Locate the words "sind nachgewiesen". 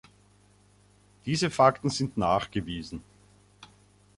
1.91-3.03